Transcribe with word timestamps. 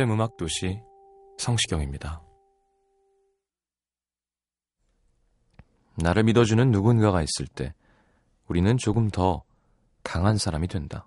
FM 0.00 0.12
음악 0.12 0.38
도시 0.38 0.80
성시경입니다. 1.36 2.22
나를 5.96 6.22
믿어주는 6.22 6.70
누군가가 6.70 7.20
있을 7.20 7.46
때 7.46 7.74
우리는 8.48 8.78
조금 8.78 9.10
더 9.10 9.42
강한 10.02 10.38
사람이 10.38 10.68
된다. 10.68 11.06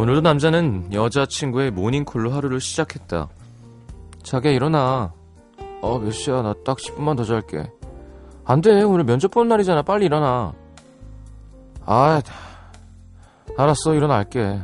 오늘도 0.00 0.22
남자는 0.22 0.94
여자친구의 0.94 1.72
모닝콜로 1.72 2.30
하루를 2.32 2.58
시작했다. 2.58 3.28
자기야 4.22 4.50
일어나. 4.50 5.12
어, 5.82 5.98
몇 5.98 6.10
시야? 6.12 6.40
나 6.40 6.54
딱 6.64 6.78
10분만 6.78 7.18
더 7.18 7.24
잘게. 7.24 7.70
안 8.46 8.62
돼. 8.62 8.82
오늘 8.82 9.04
면접 9.04 9.30
보는 9.30 9.48
날이잖아. 9.48 9.82
빨리 9.82 10.06
일어나. 10.06 10.54
아, 11.84 12.22
알았어. 13.58 13.92
일어날게. 13.92 14.60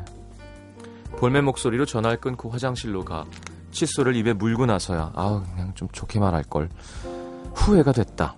볼멘 1.19 1.45
목소리로 1.45 1.85
전화를 1.85 2.17
끊고 2.19 2.49
화장실로 2.49 3.05
가. 3.05 3.27
칫솔을 3.73 4.17
입에 4.17 4.33
물고 4.33 4.65
나서야. 4.65 5.13
아우, 5.15 5.43
그냥 5.53 5.71
좀 5.75 5.87
좋게 5.93 6.19
말할 6.19 6.45
걸. 6.45 6.71
후회가 7.55 7.93
됐다. 7.93 8.37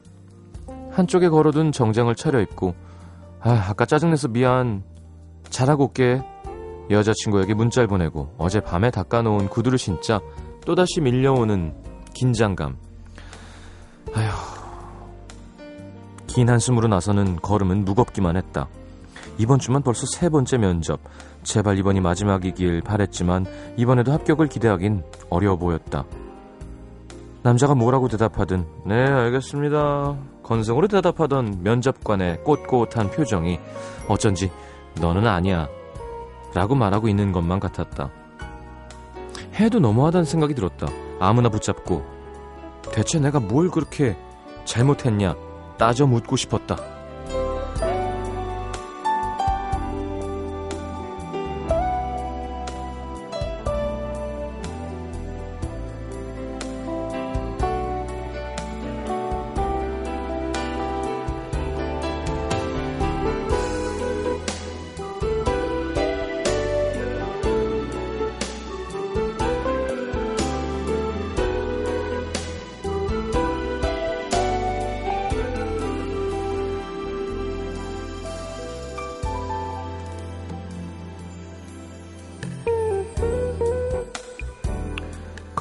한쪽에 0.91 1.29
걸어둔 1.29 1.71
정장을 1.71 2.13
차려입고. 2.17 2.75
아, 3.41 3.67
아까 3.69 3.85
짜증내서 3.85 4.27
미안. 4.29 4.83
잘하고 5.49 5.85
올게. 5.87 6.21
여자친구에게 6.91 7.55
문자를 7.55 7.87
보내고 7.87 8.35
어젯밤에 8.39 8.91
닦아놓은 8.91 9.49
구두를 9.49 9.79
신자 9.79 10.21
또다시 10.65 11.01
밀려오는 11.01 11.75
긴장감. 12.15 12.77
아휴. 14.15 14.59
긴 16.27 16.49
한숨으로 16.49 16.89
나서는 16.89 17.37
걸음은 17.37 17.85
무겁기만 17.85 18.37
했다. 18.37 18.69
이번 19.39 19.59
주만 19.59 19.83
벌써 19.83 20.07
세 20.07 20.29
번째 20.29 20.59
면접. 20.59 21.01
제발 21.43 21.79
이번이 21.79 22.01
마지막이길 22.01 22.83
바랬지만 22.83 23.47
이번에도 23.77 24.13
합격을 24.13 24.49
기대하긴 24.49 25.03
어려워 25.31 25.57
보였다. 25.57 26.05
남자가 27.43 27.75
뭐라고 27.75 28.09
대답하든 28.09 28.67
네 28.85 28.95
알겠습니다. 28.95 30.17
건성으로 30.43 30.89
대답하던 30.89 31.61
면접관의 31.63 32.45
꼿꼿한 32.45 33.11
표정이 33.11 33.59
어쩐지 34.09 34.51
너는 35.01 35.27
아니야 35.27 35.69
라고 36.55 36.75
말하고 36.75 37.09
있는 37.09 37.33
것만 37.33 37.61
같았다. 37.61 38.11
해도 39.55 39.81
너무하다는 39.81 40.25
생각이 40.25 40.55
들었다. 40.55 40.89
아무나 41.21 41.49
붙잡고 41.49 42.05
대체 42.93 43.19
내가 43.19 43.41
뭘 43.41 43.71
그렇게 43.71 44.17
잘못했냐 44.65 45.35
따져 45.79 46.07
묻고 46.07 46.37
싶었다. 46.37 46.98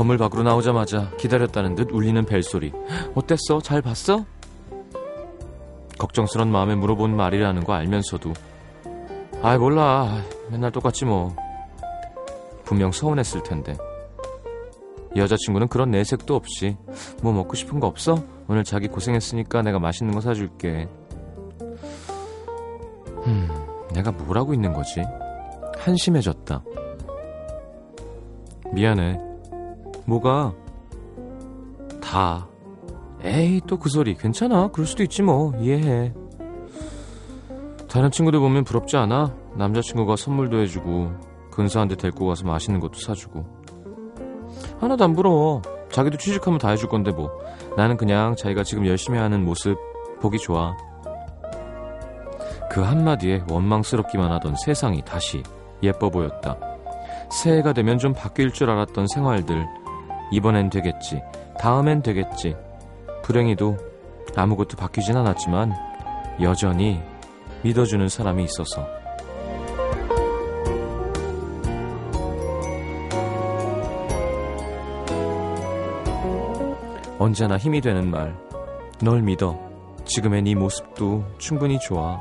건물 0.08 0.18
밖으로 0.20 0.44
나오자마자 0.44 1.12
기다렸다는 1.18 1.76
듯 1.76 1.92
울리는 1.92 2.24
벨소리. 2.24 2.72
어땠어? 3.14 3.60
잘 3.62 3.82
봤어? 3.82 4.24
걱정스런 6.00 6.50
마음에 6.50 6.76
물어본 6.76 7.14
말이라는 7.14 7.66
거 7.66 7.74
알면서도 7.74 8.32
아이 9.42 9.58
몰라 9.58 10.24
맨날 10.50 10.72
똑같지 10.72 11.04
뭐 11.04 11.36
분명 12.64 12.94
서운했을 12.94 13.44
텐데 13.44 13.76
여자친구는 15.18 15.68
그런 15.68 15.92
내색도 15.92 16.38
없이 16.38 16.78
뭐 17.22 17.34
먹고 17.34 17.56
싶은 17.56 17.82
거 17.82 17.88
없어? 17.88 18.24
오늘 18.48 18.64
자기 18.64 18.88
고생했으니까 18.88 19.62
내가 19.62 19.78
맛있는 19.78 20.14
거 20.14 20.22
사줄게 20.22 20.88
음 23.26 23.50
내가 23.94 24.12
뭘 24.14 24.38
하고 24.38 24.54
있는 24.54 24.72
거지? 24.72 25.04
한심해졌다 25.80 26.64
미안해 28.72 29.28
뭐가? 30.08 30.54
다. 32.02 32.48
에이, 33.24 33.62
또 33.68 33.78
그 33.78 33.90
소리. 33.90 34.16
괜찮아. 34.16 34.70
그럴 34.70 34.88
수도 34.88 35.04
있지 35.04 35.22
뭐. 35.22 35.54
이해해. 35.60 36.14
다른 37.90 38.10
친구들 38.12 38.40
보면 38.40 38.64
부럽지 38.64 38.96
않아? 38.98 39.34
남자친구가 39.56 40.16
선물도 40.16 40.60
해주고, 40.60 41.12
근사한 41.52 41.88
데 41.88 41.96
데리고 41.96 42.28
가서 42.28 42.46
맛있는 42.46 42.80
것도 42.80 43.00
사주고. 43.00 43.46
하나도 44.80 45.04
안 45.04 45.14
부러워. 45.14 45.62
자기도 45.90 46.18
취직하면 46.18 46.60
다 46.60 46.70
해줄 46.70 46.90
건데 46.90 47.12
뭐. 47.12 47.32
나는 47.76 47.98
그냥 47.98 48.36
자기가 48.36 48.64
지금 48.64 48.86
열심히 48.86 49.18
하는 49.20 49.44
모습 49.44 49.76
보기 50.22 50.38
좋아. 50.38 50.76
그 52.70 52.82
한마디에 52.82 53.44
원망스럽기만 53.50 54.32
하던 54.34 54.56
세상이 54.56 55.02
다시 55.04 55.42
예뻐 55.82 56.10
보였다. 56.10 56.58
새해가 57.32 57.74
되면 57.74 57.98
좀 57.98 58.14
바뀔 58.14 58.52
줄 58.52 58.70
알았던 58.70 59.08
생활들. 59.08 59.66
이번엔 60.32 60.70
되겠지. 60.70 61.22
다음엔 61.60 62.02
되겠지. 62.02 62.56
불행히도 63.24 63.78
아무것도 64.36 64.78
바뀌진 64.78 65.16
않았지만 65.18 65.74
여전히 66.42 67.02
믿어주는 67.64 68.08
사람이 68.08 68.44
있어서. 68.44 68.88
언제나 77.20 77.58
힘이 77.58 77.82
되는 77.82 78.10
말. 78.10 78.36
널 79.02 79.22
믿어. 79.22 79.60
지금의 80.06 80.44
네 80.44 80.56
모습도 80.56 81.24
충분히 81.40 81.80
좋아. 81.80 82.18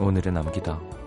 오늘의 0.00 0.32
남기다. 0.32 0.97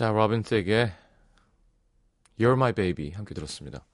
자, 0.00 0.08
로빈 0.12 0.44
틱의 0.44 0.90
You're 2.38 2.54
My 2.54 2.72
Baby 2.72 3.10
함께 3.10 3.34
들었습니다. 3.34 3.84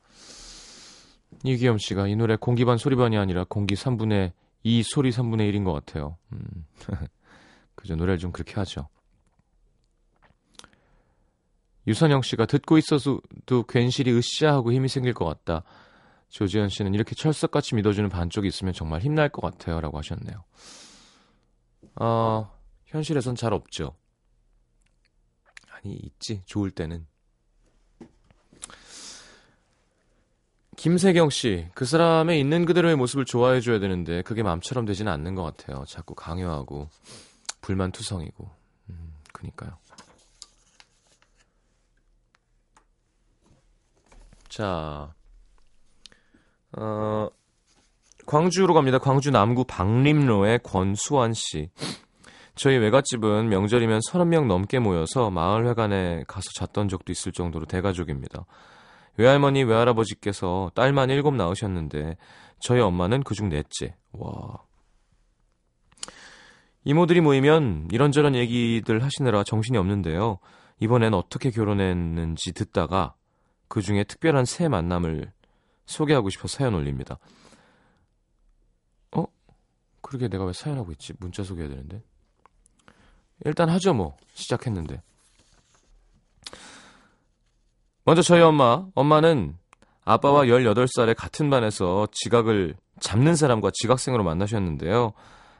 이기엄 1.43 1.79
씨가 1.79 2.06
이 2.06 2.14
노래 2.14 2.37
공기 2.37 2.64
반 2.64 2.76
소리 2.76 2.94
반이 2.94 3.19
아니라 3.19 3.43
공기 3.43 3.75
3분의 3.75 4.31
2 4.62 4.85
소리 4.85 5.11
3분의 5.11 5.53
1인 5.53 5.64
것 5.64 5.73
같아요. 5.73 6.17
음. 6.32 6.64
그죠 7.75 7.97
노래를 7.97 8.19
좀 8.19 8.31
그렇게 8.31 8.55
하죠. 8.55 8.88
유선영 11.88 12.23
씨가 12.23 12.47
듣고 12.47 12.79
있어도 12.79 13.64
괜시리 13.69 14.17
으쌰하고 14.17 14.70
힘이 14.70 14.87
생길 14.87 15.12
것 15.12 15.25
같다. 15.25 15.64
조지현 16.29 16.69
씨는 16.69 16.94
이렇게 16.94 17.17
철석같이 17.17 17.75
믿어주는 17.75 18.08
반쪽이 18.11 18.47
있으면 18.47 18.73
정말 18.75 19.00
힘날 19.00 19.29
것 19.29 19.43
같아요. 19.43 19.81
라고 19.81 19.99
하셨네요. 19.99 20.44
어, 21.97 22.56
현실에선 22.85 23.35
잘 23.35 23.53
없죠. 23.53 23.97
아니 25.76 25.94
있지 25.94 26.43
좋을 26.46 26.70
때는 26.70 27.06
김세경 30.76 31.31
씨, 31.31 31.67
그 31.75 31.84
사람의 31.87 32.38
있는 32.38 32.67
그대로의 32.67 32.96
모습을 32.96 33.25
좋아해 33.25 33.61
줘야 33.61 33.78
되는데 33.78 34.23
그게 34.23 34.43
마음처럼 34.43 34.84
되지는 34.84 35.11
않는 35.11 35.34
것 35.34 35.43
같아요. 35.43 35.84
자꾸 35.87 36.14
강요하고 36.14 36.88
불만 37.62 37.90
투성이고, 37.93 38.50
음, 38.90 39.14
그니까요. 39.32 39.78
자, 44.49 45.14
어, 46.72 47.29
광주로 48.26 48.75
갑니다. 48.75 48.99
광주 48.99 49.31
남구 49.31 49.64
박림로의 49.64 50.61
권수환 50.62 51.32
씨. 51.32 51.70
저희 52.56 52.79
외갓집은 52.79 53.50
명절이면 53.50 54.00
서너 54.03 54.25
명 54.25 54.49
넘게 54.49 54.79
모여서 54.79 55.31
마을회관에 55.31 56.25
가서 56.26 56.50
잤던 56.55 56.88
적도 56.88 57.12
있을 57.12 57.31
정도로 57.32 57.67
대가족입니다. 57.67 58.47
외할머니, 59.19 59.62
외할아버지께서 59.62 60.73
딸만 60.75 61.11
일곱 61.11 61.35
낳으셨는데 61.35 62.17
저희 62.58 62.81
엄마는 62.81 63.25
그중 63.25 63.50
넷째. 63.50 63.94
와. 64.12 64.62
이모들이 66.85 67.20
모이면 67.20 67.88
이런저런 67.93 68.35
얘기들 68.35 69.03
하시느라 69.03 69.44
정신이 69.44 69.76
없는데요. 69.76 70.38
이번엔 70.81 71.12
어떻게 71.12 71.50
결혼했는지 71.50 72.53
듣다가 72.53 73.14
그 73.69 73.82
중에 73.82 74.05
특별한 74.05 74.47
새 74.47 74.69
만남을 74.69 75.31
소개하고 75.85 76.31
싶어 76.31 76.49
사연 76.49 76.75
올립니다. 76.75 77.19
어? 79.14 79.26
그러게 80.00 80.29
내가 80.29 80.44
왜 80.47 80.55
사연하고 80.55 80.93
있지? 80.93 81.12
문자 81.19 81.43
소개해야 81.43 81.69
되는데. 81.69 82.03
일단 83.44 83.68
하죠 83.68 83.94
뭐. 83.94 84.16
시작했는데. 84.34 85.02
먼저 88.04 88.22
저희 88.22 88.40
엄마. 88.40 88.86
엄마는 88.94 89.56
아빠와 90.04 90.44
18살에 90.44 91.14
같은 91.16 91.50
반에서 91.50 92.06
지각을 92.12 92.76
잡는 93.00 93.34
사람과 93.34 93.70
지각생으로 93.74 94.22
만나셨는데요. 94.24 95.12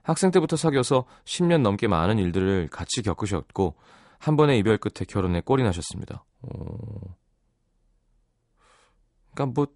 학생 0.03 0.31
때부터 0.31 0.57
사귀어서 0.57 1.05
10년 1.25 1.63
넘게 1.63 1.89
많은 1.89 2.19
일들을 2.19 2.69
같이 2.69 3.03
겪으셨고 3.03 3.75
한 4.19 4.37
번의 4.37 4.59
이별 4.59 4.79
끝에 4.79 5.05
결혼에 5.07 5.41
꼴이 5.41 5.65
나셨습니다. 5.65 6.25
오... 6.43 7.01
그러니까 9.35 9.53
뭐 9.55 9.67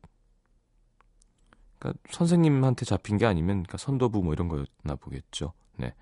그러니까 1.78 2.00
선생님한테 2.10 2.84
잡힌 2.84 3.16
게 3.18 3.26
아니면 3.26 3.64
그러니까 3.64 3.78
선도부 3.78 4.22
뭐 4.22 4.32
이런 4.32 4.48
거였나 4.48 4.94
보겠죠. 5.00 5.52
네. 5.76 5.94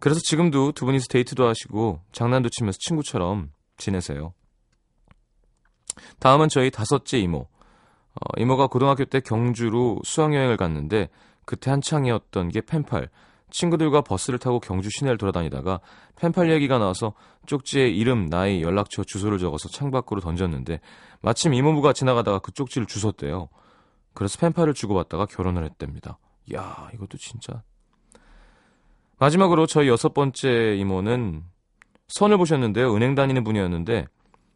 그래서 0.00 0.20
지금도 0.20 0.72
두 0.72 0.84
분이서 0.84 1.06
데이트도 1.10 1.46
하시고 1.46 2.00
장난도 2.12 2.50
치면서 2.50 2.78
친구처럼 2.80 3.50
지내세요. 3.76 4.32
다음은 6.20 6.48
저희 6.48 6.70
다섯째 6.70 7.18
이모. 7.18 7.40
어, 7.40 8.40
이모가 8.40 8.68
고등학교 8.68 9.04
때 9.04 9.20
경주로 9.20 9.98
수학여행을 10.04 10.56
갔는데 10.56 11.08
그때 11.44 11.70
한창이었던 11.70 12.48
게 12.50 12.60
펜팔. 12.60 13.08
친구들과 13.50 14.02
버스를 14.02 14.38
타고 14.38 14.60
경주 14.60 14.90
시내를 14.90 15.16
돌아다니다가 15.16 15.80
펜팔 16.16 16.50
얘기가 16.50 16.78
나와서 16.78 17.14
쪽지에 17.46 17.88
이름, 17.88 18.28
나이, 18.28 18.62
연락처, 18.62 19.02
주소를 19.04 19.38
적어서 19.38 19.68
창밖으로 19.70 20.20
던졌는데 20.20 20.80
마침 21.22 21.54
이모부가 21.54 21.92
지나가다가 21.94 22.40
그 22.40 22.52
쪽지를 22.52 22.86
주웠대요. 22.86 23.48
그래서 24.12 24.38
펜팔을 24.38 24.74
주고받다가 24.74 25.26
결혼을 25.26 25.64
했답니다. 25.64 26.18
야 26.52 26.90
이것도 26.92 27.16
진짜 27.18 27.62
마지막으로 29.18 29.66
저희 29.66 29.88
여섯 29.88 30.14
번째 30.14 30.76
이모는 30.76 31.44
선을 32.08 32.36
보셨는데요. 32.38 32.94
은행 32.94 33.14
다니는 33.14 33.44
분이었는데 33.44 34.06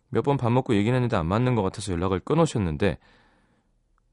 몇 0.09 0.23
번 0.25 0.37
밥 0.37 0.51
먹고 0.53 0.75
얘기는 0.75 0.95
했는데 0.95 1.17
안 1.17 1.27
맞는 1.27 1.55
것 1.55 1.63
같아서 1.63 1.93
연락을 1.93 2.21
끊으셨는데 2.21 2.99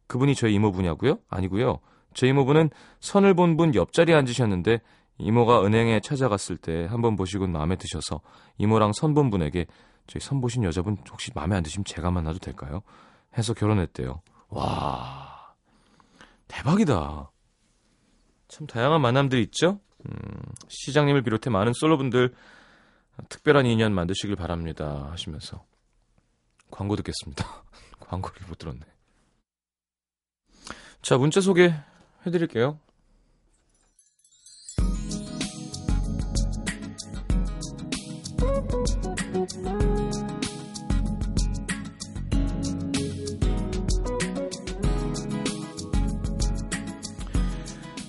그분이 0.08 0.34
저희 0.36 0.54
이모분이냐고요? 0.56 1.20
아니고요. 1.30 1.80
저희 2.14 2.32
이모분은 2.32 2.70
선을 3.00 3.34
본 3.36 3.58
분 3.58 3.76
옆자리에 3.76 4.16
앉으셨는데 4.16 4.80
이모가 5.20 5.64
은행에 5.66 6.00
찾아갔을 6.00 6.58
때 6.58 6.86
한번 6.90 7.16
보시고 7.16 7.46
마음에 7.48 7.76
드셔서 7.76 8.22
이모랑 8.58 8.94
선 8.94 9.14
본 9.14 9.30
분에게 9.30 9.66
저희 10.08 10.22
선 10.22 10.42
보신 10.42 10.64
여자분 10.64 10.98
혹시 11.12 11.32
마음에 11.36 11.56
안 11.56 11.62
드시면 11.64 11.84
제가 11.86 12.10
만나도 12.10 12.40
될까요? 12.40 12.82
해서 13.38 13.54
결혼했대요. 13.54 14.22
와 14.50 15.54
대박이다. 16.48 17.30
참 18.48 18.66
다양한 18.66 19.02
만남들이 19.02 19.44
있죠? 19.44 19.80
음, 20.06 20.42
시장님을 20.68 21.22
비롯해 21.22 21.50
많은 21.50 21.74
솔로분들 21.74 22.34
특별한 23.28 23.66
인연 23.66 23.94
만드시길 23.94 24.36
바랍니다 24.36 25.10
하시면서 25.12 25.66
광고 26.72 26.96
듣겠습니다. 26.96 27.64
광고를 28.00 28.48
못 28.48 28.58
들었네. 28.58 28.82
자, 31.02 31.18
문자 31.18 31.42
소개 31.42 31.74
해드릴게요. 32.26 32.80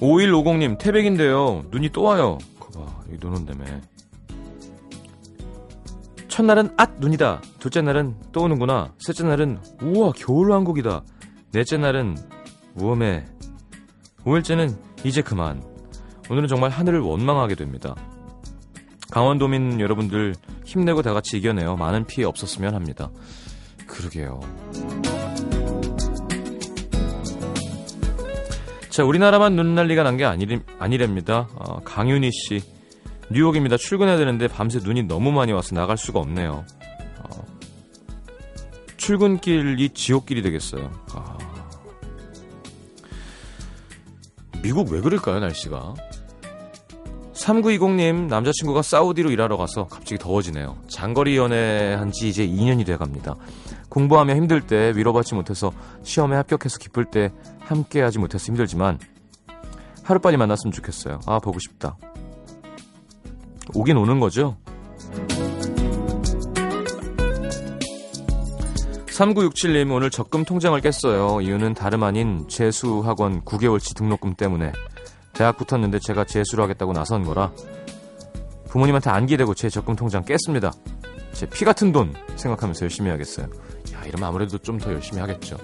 5150님, 0.00 0.78
태백인데요. 0.78 1.64
눈이 1.71 1.90
또 1.90 2.02
와요. 2.02 2.38
거봐, 2.59 3.02
여기 3.09 3.19
눈 3.19 3.37
온다며. 3.37 3.64
첫날은 6.28 6.71
앗 6.76 6.92
눈이다. 6.99 7.42
둘째 7.59 7.83
날은 7.83 8.14
또 8.33 8.42
오는구나. 8.42 8.95
셋째 8.99 9.25
날은 9.25 9.59
우와 9.83 10.12
겨울 10.16 10.50
왕국이다. 10.50 11.02
넷째 11.52 11.76
날은 11.76 12.16
우엄해. 12.76 13.26
5일째는 14.25 14.76
이제 15.04 15.21
그만. 15.23 15.62
오늘은 16.30 16.49
정말 16.49 16.71
하늘을 16.71 17.00
원망하게 17.00 17.57
됩니다. 17.57 17.95
강원도민 19.11 19.80
여러분들 19.80 20.35
힘내고 20.64 21.02
다 21.02 21.12
같이 21.12 21.37
이겨내어 21.37 21.76
많은 21.76 22.07
피해 22.07 22.25
없었으면 22.25 22.75
합니다. 22.75 23.11
그러게요. 23.87 24.40
자, 28.90 29.04
우리나라만 29.04 29.54
눈난리가 29.54 30.02
난 30.02 30.16
게 30.16 30.25
아니, 30.25 30.47
아니랍니다. 30.78 31.49
어, 31.54 31.80
강윤희 31.85 32.30
씨. 32.32 32.61
뉴욕입니다. 33.30 33.76
출근해야 33.76 34.16
되는데 34.16 34.49
밤새 34.49 34.80
눈이 34.82 35.04
너무 35.04 35.30
많이 35.30 35.52
와서 35.52 35.75
나갈 35.76 35.97
수가 35.97 36.18
없네요. 36.18 36.64
어, 37.23 37.47
출근길이 38.97 39.90
지옥길이 39.90 40.42
되겠어요. 40.42 40.90
아. 41.14 41.38
미국 44.62 44.90
왜 44.90 45.00
그럴까요, 45.00 45.38
날씨가? 45.38 45.94
3920님, 47.35 48.26
남자친구가 48.26 48.82
사우디로 48.82 49.30
일하러 49.30 49.56
가서 49.56 49.87
갑자기 49.87 50.18
더워지네요. 50.18 50.76
장거리 50.90 51.37
연애한 51.38 52.11
지 52.12 52.28
이제 52.28 52.47
2년이 52.47 52.85
돼 52.85 52.97
갑니다. 52.99 53.37
공부하며 53.90 54.35
힘들 54.37 54.62
때 54.62 54.92
위로받지 54.97 55.35
못해서 55.35 55.73
시험에 56.02 56.37
합격해서 56.37 56.78
기쁠 56.78 57.04
때 57.06 57.30
함께하지 57.61 58.18
못해서 58.18 58.47
힘들지만 58.47 58.99
하루빨리 60.04 60.37
만났으면 60.38 60.73
좋겠어요. 60.73 61.20
아, 61.26 61.38
보고 61.38 61.59
싶다. 61.59 61.97
오긴 63.75 63.97
오는 63.99 64.18
거죠? 64.18 64.56
3967님 69.06 69.92
오늘 69.92 70.11
적금 70.11 70.44
통장을 70.44 70.80
깼어요. 70.80 71.40
이유는 71.42 71.75
다름 71.75 72.02
아닌 72.04 72.47
재수학원 72.49 73.42
9개월치 73.42 73.94
등록금 73.97 74.35
때문에 74.35 74.73
대학 75.35 75.56
붙었는데 75.59 75.99
제가 76.00 76.25
재수를 76.25 76.64
하겠다고 76.64 76.92
나선 76.92 77.25
거라 77.25 77.52
부모님한테 78.70 79.11
안기대고 79.11 79.54
제 79.54 79.68
적금 79.68 79.94
통장 79.97 80.25
깼습니다. 80.25 80.73
제 81.32 81.47
피 81.47 81.64
같은 81.64 81.92
돈 81.92 82.14
생각하면서 82.37 82.82
열심히 82.82 83.09
해야겠어요. 83.11 83.47
야 84.00 84.04
이러면 84.07 84.28
아무래도 84.28 84.59
좀 84.59 84.78
더 84.78 84.92
열심히 84.92 85.21
하겠죠. 85.21 85.57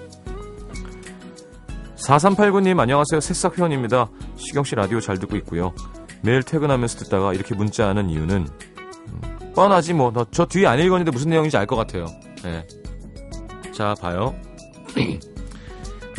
4389님 1.97 2.79
안녕하세요. 2.79 3.19
새싹 3.19 3.57
회원입니다. 3.57 4.09
시경 4.37 4.63
씨 4.63 4.75
라디오 4.75 4.99
잘 4.99 5.17
듣고 5.17 5.35
있고요. 5.37 5.73
매일 6.21 6.43
퇴근하면서 6.43 6.99
듣다가 6.99 7.33
이렇게 7.33 7.55
문자하는 7.55 8.09
이유는 8.09 8.47
음, 9.07 9.53
뻔하지 9.55 9.93
뭐. 9.93 10.13
저 10.31 10.45
뒤에 10.45 10.67
안 10.67 10.79
읽었는데 10.79 11.11
무슨 11.11 11.29
내용인지 11.31 11.57
알 11.57 11.65
것 11.65 11.75
같아요. 11.75 12.05
네. 12.43 12.65
자 13.73 13.95
봐요. 13.99 14.35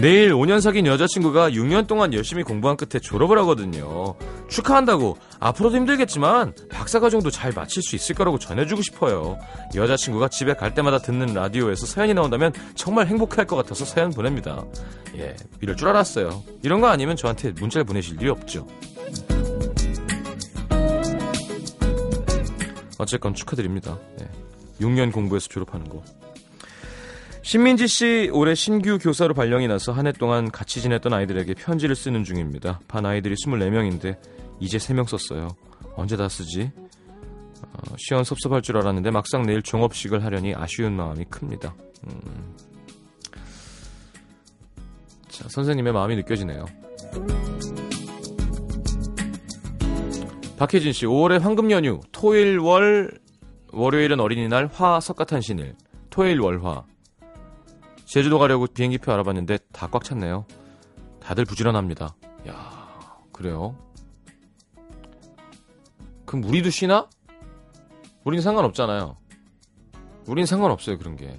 내일 0.01 0.33
5년 0.33 0.61
사귄 0.61 0.87
여자친구가 0.87 1.51
6년 1.51 1.89
동안 1.89 2.15
열심히 2.15 2.45
공부한 2.45 2.77
끝에 2.77 3.01
졸업을 3.01 3.37
하거든요. 3.39 4.15
축하한다고 4.49 5.19
앞으로도 5.41 5.77
힘들겠지만 5.77 6.53
박사과정도 6.71 7.31
잘 7.31 7.53
마칠 7.53 7.83
수 7.83 7.97
있을 7.97 8.15
거라고 8.15 8.39
전해주고 8.39 8.83
싶어요. 8.83 9.39
여자친구가 9.75 10.29
집에 10.29 10.55
갈 10.55 10.73
때마다 10.73 10.99
듣는 10.99 11.35
라디오에서 11.35 11.87
사연이 11.87 12.15
나온다면 12.15 12.53
정말 12.77 13.09
행복할 13.09 13.45
것 13.47 13.57
같아서 13.57 13.85
사연 13.85 14.11
보냅니다. 14.11 14.65
예, 15.17 15.35
이럴 15.61 15.77
줄 15.77 15.89
알았어요. 15.89 16.45
이런 16.63 16.81
거 16.81 16.87
아니면 16.87 17.17
저한테 17.17 17.51
문자를 17.51 17.85
보내실 17.85 18.21
일이 18.21 18.31
없죠. 18.31 18.69
어쨌건 22.99 23.35
축하드립니다. 23.35 23.99
예, 24.21 24.29
6년 24.81 25.11
공부해서 25.11 25.49
졸업하는 25.49 25.89
거. 25.89 26.05
신민지 27.49 27.89
씨 27.89 28.29
올해 28.35 28.55
신규 28.55 28.99
교사로 28.99 29.33
발령이 29.33 29.69
나서 29.69 29.91
한 29.91 30.07
해 30.07 30.13
동안 30.13 30.51
같이 30.51 30.83
지냈던 30.83 31.15
아이들에게 31.15 31.55
편지를 31.55 31.97
쓰는 31.97 32.23
중입니다. 32.23 32.79
반 32.89 33.07
아이들이 33.07 33.35
24명인데 33.37 34.19
이제 34.61 34.77
3명 34.77 35.09
썼어요. 35.09 35.49
언제 35.95 36.15
다 36.15 36.29
쓰지? 36.29 36.71
어, 36.77 37.95
시연 37.97 38.23
섭섭할 38.23 38.61
줄 38.61 38.77
알았는데 38.77 39.11
막상 39.13 39.47
내일 39.47 39.63
종업식을 39.63 40.23
하려니 40.23 40.55
아쉬운 40.55 40.93
마음이 40.93 41.25
큽니다. 41.31 41.75
음. 42.07 42.55
자, 45.29 45.49
선생님의 45.49 45.95
마음이 45.95 46.17
느껴지네요. 46.17 46.67
박혜진 50.59 50.93
씨, 50.93 51.07
5월의 51.07 51.39
황금 51.39 51.71
연휴, 51.71 52.01
토일 52.13 52.59
월, 52.59 53.11
월요일은 53.73 54.21
어린이날, 54.21 54.69
화 54.71 55.01
석가탄신일, 55.01 55.77
토일 56.11 56.41
월화. 56.41 56.85
제주도 58.09 58.39
가려고 58.39 58.67
비행기표 58.67 59.13
알아봤는데 59.13 59.59
다 59.71 59.89
꽉 59.89 60.03
찼네요. 60.03 60.47
다들 61.21 61.45
부지런합니다. 61.45 62.17
야, 62.49 63.17
그래요? 63.33 63.77
그럼 66.25 66.45
우리도 66.45 66.71
쉬나? 66.71 67.09
우린 68.25 68.41
상관없잖아요. 68.41 69.17
우린 70.27 70.47
상관없어요, 70.47 70.99
그런 70.99 71.17
게. 71.17 71.39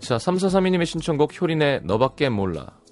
자, 0.00 0.16
3432님의 0.16 0.84
신청곡 0.84 1.40
효린의 1.40 1.82
너밖에 1.84 2.28
몰라. 2.28 2.82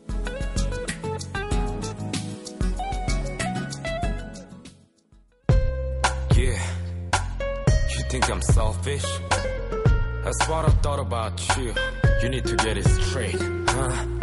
That's 10.23 10.49
what 10.49 10.67
I 10.67 10.71
thought 10.83 10.99
about 11.00 11.57
you. 11.57 11.75
You 12.23 12.29
need 12.29 12.45
to 12.45 12.57
get 12.57 12.77
it 12.77 12.85
straight, 12.85 13.41
huh? 13.41 14.20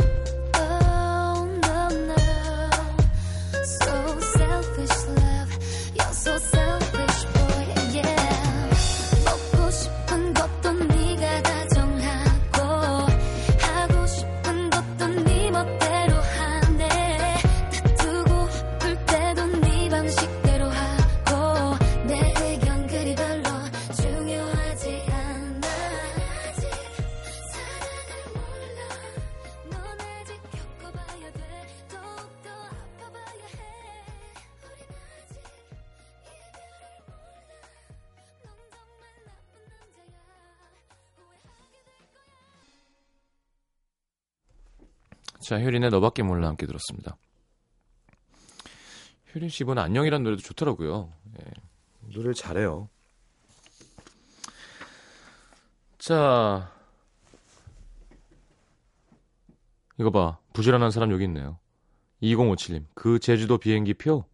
자, 45.47 45.57
효린의 45.61 45.91
너밖에 45.91 46.23
몰라 46.23 46.49
함께 46.49 46.65
들었습니다. 46.65 47.15
효린 49.33 49.47
씨 49.47 49.63
이번에 49.63 49.79
안녕이란 49.79 50.21
노래도 50.21 50.41
좋더라고요. 50.41 51.13
예, 51.39 51.45
노래를 52.13 52.33
잘해요. 52.33 52.89
자, 55.99 56.69
이거 59.97 60.11
봐. 60.11 60.37
부지런한 60.51 60.91
사람 60.91 61.13
여기 61.13 61.23
있네요. 61.23 61.59
2057님, 62.21 62.83
그 62.93 63.17
제주도 63.19 63.57
비행기 63.57 63.93
표 63.93 64.25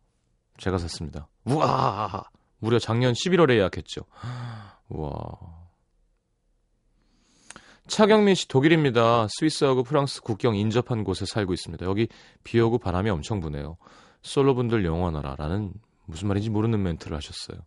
제가 0.57 0.79
샀습니다. 0.79 1.27
우와! 1.45 2.23
무려 2.57 2.79
작년 2.79 3.13
11월에 3.13 3.57
예약했죠. 3.57 4.01
우와. 4.89 5.62
차경민 7.87 8.35
씨 8.35 8.47
독일입니다. 8.47 9.27
스위스하고 9.29 9.83
프랑스 9.83 10.21
국경 10.21 10.55
인접한 10.55 11.03
곳에 11.03 11.25
살고 11.25 11.53
있습니다. 11.53 11.85
여기 11.85 12.07
비 12.43 12.59
오고 12.59 12.77
바람이 12.77 13.09
엄청 13.09 13.39
부네요. 13.39 13.77
솔로분들 14.21 14.85
영원하라라는 14.85 15.73
무슨 16.05 16.27
말인지 16.29 16.49
모르는 16.49 16.81
멘트를 16.81 17.15
하셨어요. 17.17 17.59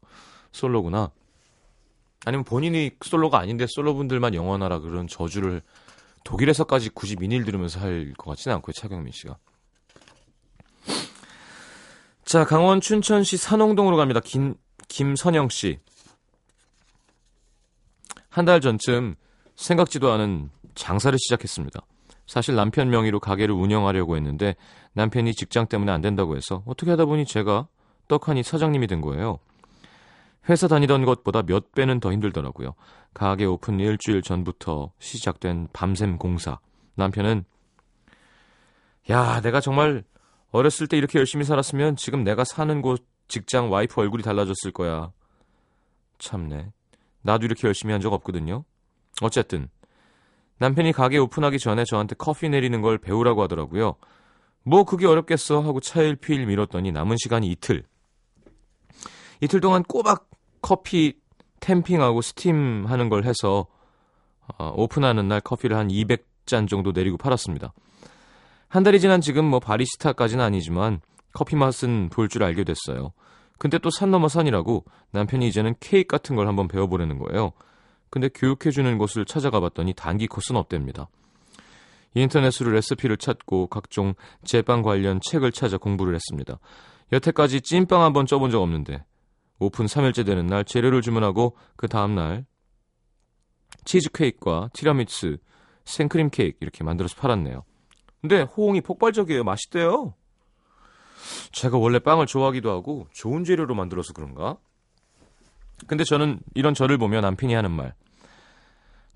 솔로구나. 0.52 1.10
아니면 2.24 2.44
본인이 2.44 2.90
솔로가 3.02 3.38
아닌데 3.38 3.66
솔로분들만 3.68 4.34
영원하라 4.34 4.80
그런 4.80 5.06
저주를 5.06 5.62
독일에서까지 6.24 6.90
굳이 6.90 7.16
미니를 7.16 7.44
들으면서 7.44 7.78
할 7.80 8.14
것 8.16 8.30
같지는 8.30 8.56
않고요. 8.56 8.72
차경민 8.72 9.12
씨가. 9.12 9.36
자, 12.24 12.44
강원 12.44 12.80
춘천시 12.80 13.36
산홍동으로 13.36 13.96
갑니다. 13.96 14.20
김, 14.24 14.54
김선영 14.88 15.50
씨. 15.50 15.78
한 18.30 18.44
달 18.44 18.60
전쯤 18.60 19.14
생각지도 19.56 20.12
않은 20.12 20.50
장사를 20.74 21.18
시작했습니다. 21.18 21.80
사실 22.26 22.54
남편 22.54 22.90
명의로 22.90 23.20
가게를 23.20 23.54
운영하려고 23.54 24.16
했는데 24.16 24.56
남편이 24.94 25.34
직장 25.34 25.66
때문에 25.66 25.92
안 25.92 26.00
된다고 26.00 26.36
해서 26.36 26.62
어떻게 26.66 26.90
하다 26.90 27.04
보니 27.06 27.24
제가 27.24 27.68
떡하니 28.08 28.42
사장님이 28.42 28.86
된 28.86 29.00
거예요. 29.00 29.38
회사 30.48 30.68
다니던 30.68 31.04
것보다 31.04 31.42
몇 31.42 31.72
배는 31.72 31.98
더 32.00 32.12
힘들더라고요. 32.12 32.74
가게 33.14 33.44
오픈 33.44 33.80
일주일 33.80 34.22
전부터 34.22 34.92
시작된 34.98 35.68
밤샘 35.72 36.18
공사. 36.18 36.58
남편은 36.94 37.44
야, 39.10 39.40
내가 39.40 39.60
정말 39.60 40.04
어렸을 40.50 40.86
때 40.86 40.96
이렇게 40.96 41.18
열심히 41.18 41.44
살았으면 41.44 41.96
지금 41.96 42.24
내가 42.24 42.44
사는 42.44 42.82
곳 42.82 43.06
직장 43.28 43.70
와이프 43.72 44.00
얼굴이 44.00 44.22
달라졌을 44.22 44.72
거야. 44.72 45.12
참네. 46.18 46.72
나도 47.22 47.44
이렇게 47.46 47.66
열심히 47.66 47.92
한 47.92 48.00
적 48.00 48.12
없거든요. 48.12 48.64
어쨌든 49.22 49.68
남편이 50.58 50.92
가게 50.92 51.18
오픈하기 51.18 51.58
전에 51.58 51.84
저한테 51.84 52.14
커피 52.16 52.48
내리는 52.48 52.80
걸 52.80 52.98
배우라고 52.98 53.42
하더라고요. 53.42 53.96
뭐 54.62 54.84
그게 54.84 55.06
어렵겠어 55.06 55.60
하고 55.60 55.80
차일피일 55.80 56.46
미뤘더니 56.46 56.92
남은 56.92 57.16
시간이 57.18 57.46
이틀. 57.48 57.84
이틀 59.40 59.60
동안 59.60 59.82
꼬박 59.82 60.28
커피 60.62 61.18
템핑하고 61.60 62.22
스팀 62.22 62.86
하는 62.86 63.08
걸 63.08 63.24
해서 63.24 63.66
어, 64.58 64.72
오픈하는 64.76 65.28
날 65.28 65.40
커피를 65.40 65.76
한 65.76 65.88
200잔 65.88 66.68
정도 66.68 66.92
내리고 66.92 67.16
팔았습니다. 67.16 67.72
한 68.68 68.82
달이 68.82 69.00
지난 69.00 69.20
지금 69.20 69.44
뭐 69.44 69.60
바리스타까지는 69.60 70.44
아니지만 70.44 71.00
커피 71.32 71.54
맛은 71.56 72.08
볼 72.10 72.28
줄 72.28 72.42
알게 72.42 72.64
됐어요. 72.64 73.12
근데 73.58 73.78
또 73.78 73.90
산 73.90 74.10
넘어 74.10 74.28
산이라고 74.28 74.84
남편이 75.12 75.46
이제는 75.48 75.74
케이크 75.80 76.06
같은 76.08 76.36
걸 76.36 76.46
한번 76.48 76.68
배워보려는 76.68 77.18
거예요. 77.18 77.52
근데 78.10 78.28
교육해주는 78.28 78.98
곳을 78.98 79.24
찾아가 79.24 79.60
봤더니 79.60 79.94
단기 79.94 80.26
코스는 80.26 80.58
없답니다. 80.60 81.08
인터넷으로 82.14 82.70
레시피를 82.70 83.16
찾고 83.18 83.66
각종 83.66 84.14
제빵 84.44 84.82
관련 84.82 85.20
책을 85.22 85.52
찾아 85.52 85.76
공부를 85.76 86.14
했습니다. 86.14 86.58
여태까지 87.12 87.60
찐빵 87.60 88.02
한 88.02 88.12
번 88.12 88.26
쪄본 88.26 88.50
적 88.50 88.62
없는데 88.62 89.04
오픈 89.58 89.86
3일째 89.86 90.24
되는 90.24 90.46
날 90.46 90.64
재료를 90.64 91.02
주문하고 91.02 91.56
그 91.76 91.88
다음날 91.88 92.46
치즈 93.84 94.10
케이크와 94.12 94.70
티라미수, 94.72 95.36
생크림 95.84 96.30
케이크 96.30 96.56
이렇게 96.60 96.84
만들어서 96.84 97.14
팔았네요. 97.16 97.64
근데 98.20 98.42
호응이 98.42 98.80
폭발적이에요. 98.80 99.44
맛있대요. 99.44 100.14
제가 101.52 101.78
원래 101.78 101.98
빵을 101.98 102.26
좋아하기도 102.26 102.70
하고 102.70 103.06
좋은 103.12 103.44
재료로 103.44 103.74
만들어서 103.74 104.12
그런가? 104.12 104.56
근데 105.86 106.04
저는 106.04 106.40
이런 106.54 106.74
저를 106.74 106.98
보면 106.98 107.22
남편이 107.22 107.54
하는 107.54 107.70
말. 107.70 107.94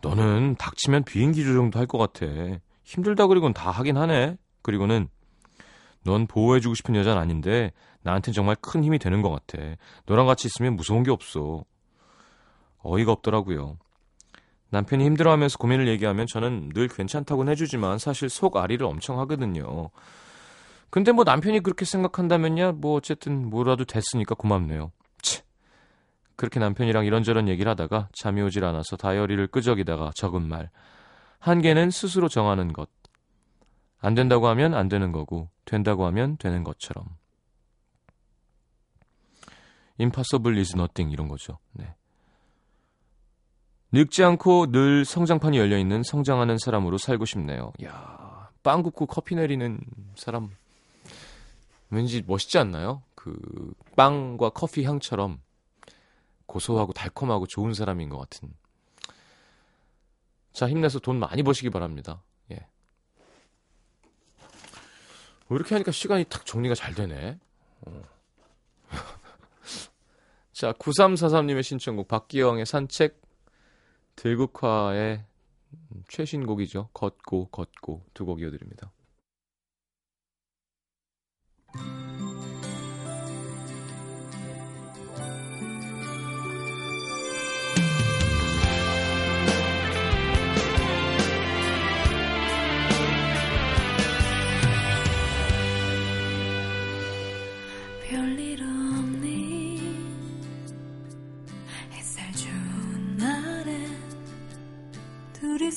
너는 0.02 0.57
닥치면 0.57 1.05
비행기 1.05 1.45
조정도 1.45 1.79
할 1.79 1.87
것 1.87 1.99
같아. 1.99 2.26
힘들다 2.85 3.26
그리고는 3.26 3.52
다 3.55 3.71
하긴 3.71 3.97
하네. 3.97 4.37
그리고는 4.62 5.09
넌 6.05 6.26
보호해주고 6.26 6.75
싶은 6.75 6.95
여자는 6.97 7.21
아닌데 7.21 7.73
나한텐 8.02 8.33
정말 8.33 8.57
큰 8.61 8.83
힘이 8.83 8.99
되는 8.99 9.21
것 9.23 9.31
같아. 9.31 9.62
너랑 10.07 10.26
같이 10.26 10.47
있으면 10.49 10.76
무서운 10.76 11.02
게 11.02 11.11
없어. 11.11 11.64
어이가 12.83 13.12
없더라고요. 13.12 13.76
남편이 14.71 15.05
힘들어하면서 15.05 15.59
고민을 15.59 15.88
얘기하면 15.88 16.26
저는 16.26 16.71
늘 16.75 16.88
괜찮다고는 16.88 17.50
해주지만 17.52 17.99
사실 17.99 18.29
속 18.31 18.57
아리를 18.57 18.85
엄청 18.87 19.19
하거든요. 19.21 19.90
근데 20.88 21.12
뭐 21.12 21.25
남편이 21.25 21.61
그렇게 21.61 21.85
생각한다면야 21.85 22.73
뭐 22.73 22.95
어쨌든 22.97 23.50
뭐라도 23.50 23.85
됐으니까 23.85 24.35
고맙네요. 24.35 24.93
치. 26.40 26.50
그렇게 26.50 26.59
남편이랑 26.59 27.04
이런저런 27.04 27.49
얘기를 27.49 27.70
하다가 27.70 28.09
잠이 28.14 28.40
오질 28.40 28.64
않아서 28.64 28.97
다이어리를 28.97 29.47
끄적이다가 29.49 30.11
적은 30.14 30.49
말. 30.49 30.70
한계는 31.38 31.90
스스로 31.90 32.28
정하는 32.28 32.73
것. 32.73 32.88
안 34.00 34.14
된다고 34.14 34.49
하면 34.49 34.73
안 34.75 34.88
되는 34.88 35.12
거고 35.12 35.50
된다고 35.66 36.06
하면 36.06 36.38
되는 36.38 36.64
것처럼. 36.64 37.04
impossible 39.99 40.59
is 40.59 40.75
nothing 40.75 41.12
이런 41.12 41.28
거죠. 41.28 41.59
네. 41.73 41.94
늙지 43.92 44.25
않고 44.25 44.70
늘 44.70 45.04
성장판이 45.04 45.59
열려 45.59 45.76
있는 45.76 46.02
성장하는 46.02 46.56
사람으로 46.56 46.97
살고 46.97 47.26
싶네요. 47.26 47.73
야, 47.85 48.49
빵 48.62 48.82
굽고 48.82 49.06
커피 49.06 49.35
내리는 49.35 49.78
사람 50.14 50.49
왠지 51.90 52.23
멋있지 52.26 52.56
않나요? 52.56 53.02
그 53.14 53.37
빵과 53.97 54.50
커피 54.50 54.85
향처럼 54.85 55.40
고소하고 56.50 56.92
달콤하고 56.92 57.47
좋은 57.47 57.75
사람인 57.75 58.09
것 58.09 58.19
같은. 58.19 58.52
자, 60.52 60.69
힘내서 60.69 60.99
돈 60.99 61.19
많이 61.21 61.45
버시기 61.45 61.71
바랍니다. 61.71 62.23
예. 62.50 62.66
뭐 65.47 65.57
이렇게 65.57 65.76
하니까 65.76 65.92
시간이 65.92 66.25
탁 66.25 66.45
정리가 66.45 66.75
잘 66.75 66.95
되네. 66.95 67.38
어. 67.87 68.02
자, 70.52 70.73
9343님의 70.73 71.62
신청곡 71.62 72.09
박기영의 72.09 72.66
산책 72.66 73.23
들국화의 74.16 75.25
최신곡이죠. 76.09 76.90
걷고 76.92 77.47
걷고 77.50 78.04
두 78.12 78.25
곡 78.26 78.40
이어드립니다. 78.40 78.90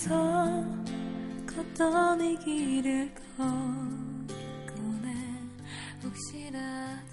둘이서 0.04 0.66
걷던 1.48 2.22
이 2.22 2.38
길을 2.40 3.10
해 5.06 5.14
혹시라도 6.04 7.13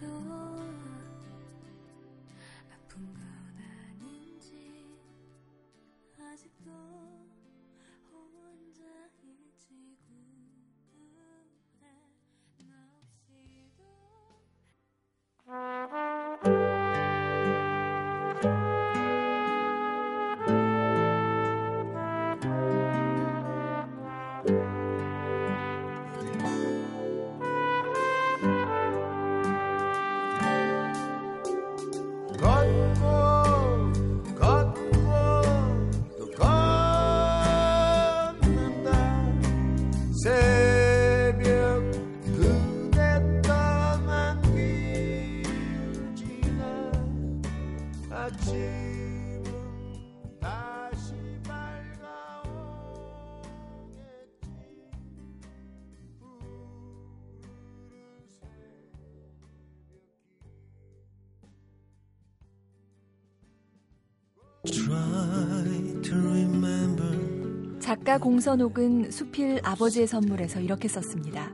작가 67.81 68.19
공선옥은 68.19 69.11
수필 69.11 69.59
아버지의 69.65 70.07
선물에서 70.07 70.61
이렇게 70.61 70.87
썼습니다. 70.87 71.51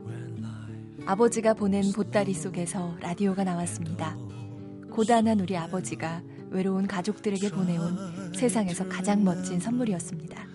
아버지가 1.05 1.53
보낸 1.53 1.93
보따리 1.93 2.33
속에서 2.33 2.97
라디오가 2.99 3.45
나왔습니다. 3.45 4.17
고단한 4.91 5.39
우리 5.39 5.55
아버지가 5.55 6.21
외로운 6.49 6.85
가족들에게 6.85 7.49
보내온 7.51 8.33
세상에서 8.35 8.89
가장 8.89 9.23
멋진 9.23 9.61
선물이었습니다. 9.61 10.45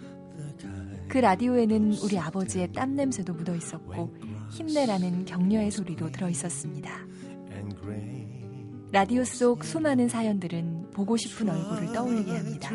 그 1.09 1.19
라디오에는 1.19 1.95
우리 2.03 2.19
아버지의 2.19 2.73
땀 2.73 2.95
냄새도 2.95 3.33
묻어 3.33 3.57
있었고 3.57 4.15
힘내라는 4.51 5.25
격려의 5.25 5.71
소리도 5.71 6.13
들어 6.13 6.29
있었습니다. 6.29 6.91
라디오 8.91 9.25
속 9.25 9.65
수많은 9.65 10.11
사연들은 10.11 10.82
보고 10.93 11.17
싶은 11.17 11.49
얼굴을 11.49 11.93
떠올리게 11.93 12.31
합니다. 12.31 12.71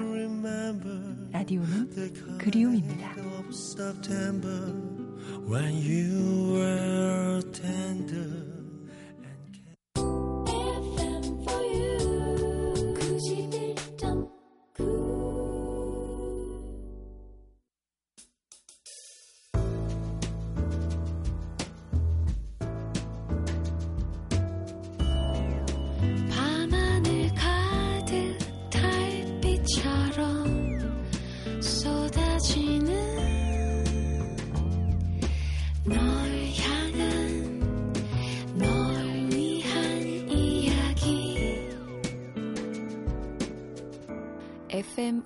라디오는 1.32 2.38
그리움입니다. 2.40 3.16
when 5.48 5.74
you 5.76 6.56
were 6.56 7.42
tender. 7.54 8.57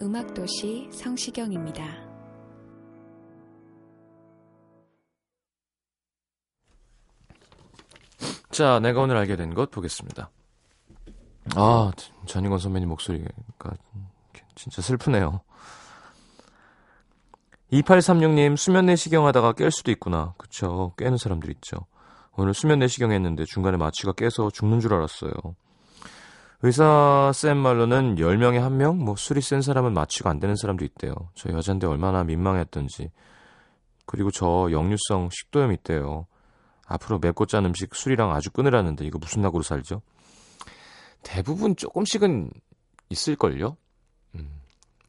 음악도시 0.01 0.89
성시경입니다. 0.91 1.83
자, 8.51 8.79
내가 8.79 9.01
오늘 9.01 9.17
알게 9.17 9.35
된 9.35 9.53
것 9.53 9.71
보겠습니다. 9.71 10.29
아, 11.55 11.91
전인권 12.25 12.59
선배님 12.59 12.89
목소리가 12.89 13.29
진짜 14.55 14.81
슬프네요. 14.81 15.41
2836님, 17.71 18.57
수면 18.57 18.85
내시경 18.87 19.25
하다가 19.27 19.53
깰 19.53 19.71
수도 19.71 19.91
있구나. 19.91 20.33
그쵸. 20.37 20.93
깨는 20.97 21.17
사람들 21.17 21.49
있죠. 21.51 21.77
오늘 22.33 22.53
수면 22.53 22.79
내시경 22.79 23.11
했는데 23.11 23.45
중간에 23.45 23.77
마취가 23.77 24.13
깨서 24.13 24.49
죽는 24.51 24.81
줄 24.81 24.93
알았어요. 24.93 25.31
의사 26.63 27.31
쌤 27.33 27.57
말로는 27.57 28.15
10명에 28.15 28.59
1명? 28.59 28.97
뭐 28.97 29.15
술이 29.15 29.41
센 29.41 29.61
사람은 29.61 29.93
마취가 29.93 30.29
안 30.29 30.39
되는 30.39 30.55
사람도 30.55 30.85
있대요. 30.85 31.13
저 31.33 31.49
여잔데 31.49 31.87
얼마나 31.87 32.23
민망했던지. 32.23 33.09
그리고 34.05 34.29
저 34.29 34.69
역류성 34.71 35.29
식도염 35.31 35.71
있대요. 35.73 36.27
앞으로 36.85 37.17
맵고 37.19 37.47
짠 37.47 37.65
음식 37.65 37.95
술이랑 37.95 38.31
아주 38.31 38.51
끊으라는데 38.51 39.05
이거 39.05 39.17
무슨 39.17 39.41
낙으로 39.41 39.63
살죠? 39.63 40.01
대부분 41.23 41.75
조금씩은 41.75 42.51
있을걸요? 43.09 43.77
음. 44.35 44.61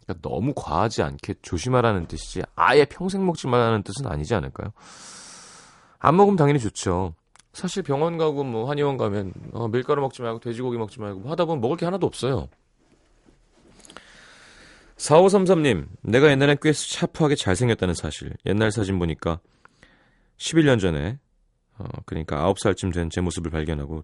그러니까 0.04 0.28
너무 0.28 0.54
과하지 0.56 1.02
않게 1.02 1.34
조심하라는 1.42 2.06
뜻이지 2.06 2.42
아예 2.54 2.86
평생 2.86 3.26
먹지 3.26 3.46
말라는 3.46 3.82
뜻은 3.82 4.06
아니지 4.06 4.34
않을까요? 4.34 4.72
안 5.98 6.16
먹으면 6.16 6.36
당연히 6.36 6.60
좋죠. 6.60 7.14
사실 7.52 7.82
병원 7.82 8.16
가고 8.16 8.44
뭐 8.44 8.68
한의원 8.70 8.96
가면 8.96 9.32
어, 9.52 9.68
밀가루 9.68 10.00
먹지 10.00 10.22
말고 10.22 10.40
돼지고기 10.40 10.78
먹지 10.78 11.00
말고 11.00 11.20
뭐 11.20 11.30
하다 11.32 11.44
보면 11.44 11.60
먹을 11.60 11.76
게 11.76 11.84
하나도 11.84 12.06
없어요. 12.06 12.48
4533님, 14.96 15.88
내가 16.02 16.30
옛날엔 16.30 16.58
꽤 16.62 16.72
샤프하게 16.72 17.34
잘생겼다는 17.34 17.94
사실. 17.94 18.32
옛날 18.46 18.70
사진 18.70 18.98
보니까 18.98 19.40
11년 20.38 20.80
전에, 20.80 21.18
어, 21.78 21.84
그러니까 22.06 22.52
9살쯤 22.52 22.94
된 22.94 23.08
제 23.10 23.20
모습을 23.20 23.50
발견하고 23.50 24.02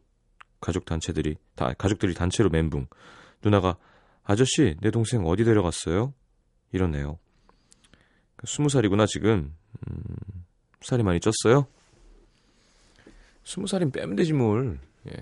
가족 0.61 0.85
단체들이, 0.87 1.37
다, 1.55 1.73
가족들이 1.75 2.15
단체로 2.15 2.51
멘붕. 2.51 2.89
누나가, 3.45 3.77
아저씨, 4.25 4.77
내 4.81 4.91
동생 4.91 5.25
어디 5.25 5.45
데려갔어요? 5.45 6.13
이러네요. 6.73 7.19
20살이구나, 8.39 9.07
지금. 9.07 9.55
음, 9.89 10.03
살이 10.81 11.03
많이 11.05 11.21
쪘어요? 11.21 11.67
20살이면 13.49 13.93
빼면 13.93 14.17
되지, 14.17 14.33
뭘. 14.33 14.79
예. 15.09 15.13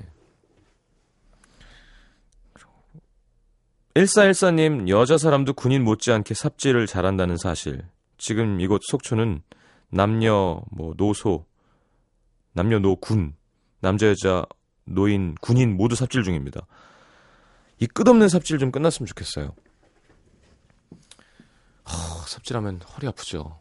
1414님, 3.94 4.88
여자 4.88 5.16
사람도 5.16 5.54
군인 5.54 5.82
못지않게 5.84 6.34
삽질을 6.34 6.86
잘한다는 6.86 7.36
사실. 7.38 7.82
지금 8.18 8.60
이곳 8.60 8.82
속초는 8.84 9.42
남녀, 9.88 10.62
뭐, 10.70 10.92
노소, 10.96 11.46
남녀, 12.52 12.78
노, 12.78 12.96
군, 12.96 13.34
남자, 13.80 14.08
여자, 14.08 14.44
노인, 14.84 15.34
군인 15.40 15.76
모두 15.76 15.94
삽질 15.94 16.22
중입니다. 16.24 16.66
이 17.78 17.86
끝없는 17.86 18.28
삽질 18.28 18.58
좀 18.58 18.70
끝났으면 18.70 19.06
좋겠어요. 19.06 19.54
허, 21.88 22.26
삽질하면 22.26 22.82
허리 22.82 23.06
아프죠. 23.06 23.60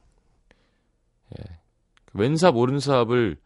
예. 1.40 1.44
왼삽, 2.14 2.58
오른삽을 2.58 3.38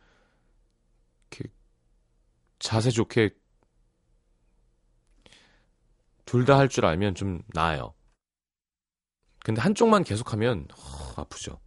자세 2.60 2.90
좋게 2.92 3.32
둘 6.26 6.46
다 6.46 6.58
할 6.58 6.68
줄 6.70 6.86
알면 6.86 7.16
좀 7.16 7.42
나아요. 7.54 7.94
근데 9.44 9.62
한쪽만 9.62 10.04
계속하면 10.04 10.68
허, 10.78 11.22
아프죠. 11.22 11.60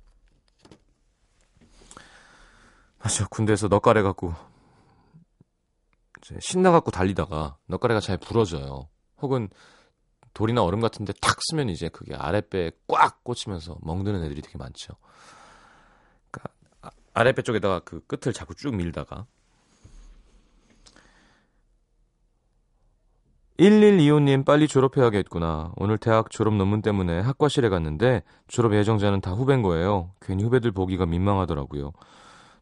맞아 2.98 3.26
군대에서 3.26 3.66
넛가래 3.68 4.02
갖고 4.02 4.32
신나 6.40 6.70
갖고 6.70 6.90
달리다가 6.92 7.58
넛가래가 7.66 7.98
잘 8.00 8.16
부러져요. 8.18 8.88
혹은 9.20 9.48
돌이나 10.34 10.62
얼음 10.62 10.80
같은데 10.80 11.12
탁 11.20 11.38
쓰면 11.50 11.68
이제 11.68 11.88
그게 11.88 12.14
아랫배에 12.14 12.70
꽉 12.86 13.24
꽂히면서 13.24 13.78
멍드는 13.82 14.22
애들이 14.24 14.40
되게 14.40 14.56
많죠. 14.56 14.94
그러니까 16.30 16.54
아- 16.82 16.90
아랫배 17.14 17.42
쪽에다가 17.42 17.80
그 17.80 18.06
끝을 18.06 18.32
자꾸 18.32 18.54
쭉 18.54 18.74
밀다가 18.76 19.26
1125님 23.62 24.44
빨리 24.44 24.66
졸업해야겠구나. 24.66 25.72
오늘 25.76 25.96
대학 25.96 26.30
졸업 26.30 26.54
논문 26.54 26.82
때문에 26.82 27.20
학과실에 27.20 27.68
갔는데 27.68 28.24
졸업 28.48 28.74
예정자는 28.74 29.20
다 29.20 29.30
후배인 29.30 29.62
거예요. 29.62 30.10
괜히 30.20 30.42
후배들 30.42 30.72
보기가 30.72 31.06
민망하더라고요. 31.06 31.92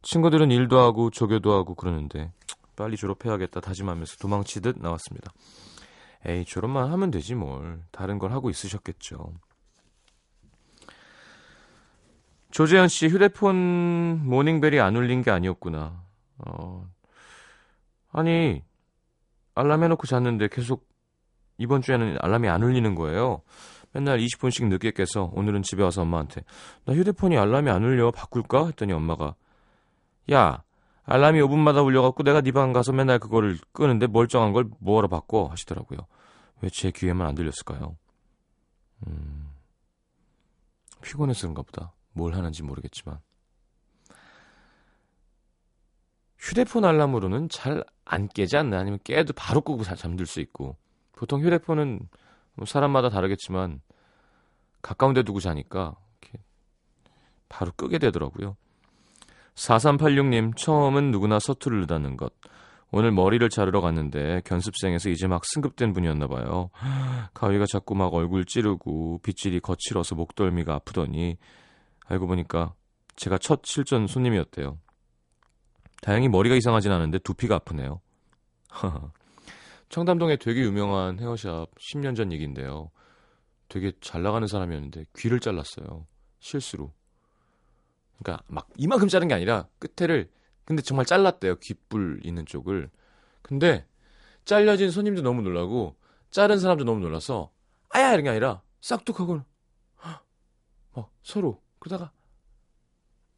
친구들은 0.03 0.51
일도 0.51 0.79
하고 0.79 1.11
조교도 1.11 1.55
하고 1.55 1.75
그러는데 1.75 2.33
빨리 2.77 2.99
졸업해야겠다 2.99 3.61
다짐하면서 3.61 4.19
도망치듯 4.19 4.77
나왔습니다. 4.79 5.33
에이 6.27 6.45
졸업만 6.45 6.93
하면 6.93 7.11
되지 7.11 7.35
뭘. 7.35 7.81
다른 7.93 8.19
걸 8.19 8.33
하고 8.33 8.51
있으셨겠죠. 8.51 9.33
조재현 12.51 12.89
씨 12.89 13.09
휴대폰 13.09 14.21
모닝벨이 14.27 14.79
안 14.81 14.97
울린 14.97 15.23
게 15.23 15.31
아니었구나. 15.31 16.03
어. 16.47 16.87
아니 18.13 18.63
알람 19.55 19.83
해놓고 19.83 20.07
잤는데 20.07 20.49
계속 20.49 20.90
이번 21.61 21.83
주에는 21.83 22.17
알람이 22.21 22.49
안 22.49 22.63
울리는 22.63 22.95
거예요. 22.95 23.43
맨날 23.93 24.19
20분씩 24.19 24.69
늦게 24.69 24.93
깨서 24.93 25.31
오늘은 25.35 25.63
집에 25.63 25.83
와서 25.83 26.03
엄마한테 26.03 26.43
나 26.85 26.95
휴대폰이 26.95 27.37
알람이 27.37 27.71
안 27.71 27.85
울려 27.85 28.11
바꿀까 28.11 28.67
했더니 28.67 28.93
엄마가 28.93 29.35
야 30.33 30.63
알람이 31.05 31.41
5분마다 31.41 31.85
울려갖고 31.85 32.23
내가 32.23 32.41
네 32.41 32.53
방 32.53 32.73
가서 32.73 32.93
맨날 32.93 33.19
그거를 33.19 33.59
끄는데 33.73 34.07
멀쩡한 34.07 34.53
걸 34.53 34.65
뭐하러 34.81 35.09
바꿔 35.09 35.47
하시더라고요. 35.47 35.99
왜 36.63 36.71
제 36.71 36.91
귀에만 36.91 37.27
안 37.27 37.35
들렸을까요? 37.35 37.97
음, 39.07 39.51
피곤해서 41.03 41.43
그런가 41.43 41.63
보다. 41.63 41.93
뭘 42.13 42.35
하는지 42.35 42.63
모르겠지만 42.63 43.19
휴대폰 46.39 46.85
알람으로는 46.85 47.49
잘 47.51 47.85
안 48.13 48.27
깨지 48.27 48.57
않나 48.57 48.79
아니면 48.81 48.99
깨도 49.05 49.35
바로 49.35 49.61
끄고 49.61 49.85
잘 49.85 49.97
잠들 49.97 50.27
수 50.27 50.41
있고 50.41 50.77
보통 51.21 51.43
휴대폰은 51.43 52.01
뭐 52.55 52.65
사람마다 52.65 53.11
다르겠지만 53.11 53.83
가까운 54.81 55.13
데 55.13 55.23
두고 55.23 55.39
자니까 55.39 55.95
바로 57.51 57.73
끄게 57.77 57.99
되더라고요. 57.99 58.57
4386님 59.55 60.57
처음은 60.57 61.11
누구나 61.11 61.39
서투르다는 61.39 62.17
것 62.17 62.33
오늘 62.91 63.11
머리를 63.11 63.47
자르러 63.51 63.83
갔는데 63.83 64.41
견습생에서 64.47 65.11
이제 65.11 65.27
막 65.27 65.45
승급된 65.45 65.93
분이었나 65.93 66.27
봐요. 66.27 66.71
가위가 67.35 67.67
자꾸 67.71 67.95
막 67.95 68.15
얼굴 68.15 68.47
찌르고 68.47 69.21
빗질이 69.23 69.61
거칠어서 69.61 70.15
목덜미가 70.15 70.73
아프더니 70.73 71.37
알고 72.07 72.29
보니까 72.29 72.73
제가 73.17 73.37
첫 73.37 73.67
실전 73.67 74.07
손님이었대요. 74.07 74.79
다행히 76.01 76.31
머리가 76.31 76.55
이상하진 76.55 76.91
않은데 76.93 77.19
두피가 77.19 77.57
아프네요. 77.57 78.01
청담동에 79.91 80.37
되게 80.37 80.61
유명한 80.63 81.19
헤어샵 81.19 81.75
10년 81.75 82.17
전 82.17 82.33
얘기인데요. 82.33 82.91
되게 83.69 83.93
잘 84.01 84.23
나가는 84.23 84.47
사람이었는데 84.47 85.07
귀를 85.17 85.41
잘랐어요. 85.41 86.07
실수로. 86.39 86.93
그러니까 88.19 88.45
막 88.49 88.69
이만큼 88.77 89.09
자른 89.09 89.29
게 89.29 89.35
아니라 89.35 89.69
끝에를 89.79 90.31
근데 90.65 90.83
정말 90.83 91.07
잘랐대요. 91.07 91.57
귓불 91.57 92.21
있는 92.23 92.47
쪽을. 92.47 92.89
근데 93.43 93.85
잘려진 94.45 94.91
손님도 94.91 95.23
너무 95.23 95.43
놀라고 95.43 95.97
자른 96.31 96.61
사람도 96.61 96.85
너무 96.85 97.01
놀라서 97.01 97.53
아야 97.89 98.13
이런 98.13 98.23
게 98.23 98.31
아니라 98.31 98.63
싹둑하고 98.81 99.43
막 100.95 101.11
서로 101.23 101.61
그러다가 101.81 102.13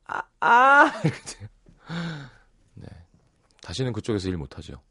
아, 0.04 0.22
아 0.40 0.92
이렇게 1.02 1.20
돼요. 1.22 1.48
네. 2.74 2.88
다시는 3.62 3.94
그쪽에서 3.94 4.28
일 4.28 4.36
못하죠. 4.36 4.82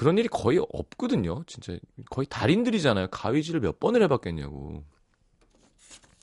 그런 0.00 0.16
일이 0.16 0.28
거의 0.28 0.58
없거든요. 0.72 1.44
진짜 1.44 1.76
거의 2.08 2.26
달인들이잖아요. 2.26 3.08
가위질을 3.08 3.60
몇 3.60 3.78
번을 3.80 4.02
해봤겠냐고. 4.04 4.82